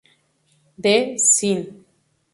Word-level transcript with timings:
De 0.83 1.13
Sn. 1.19 1.61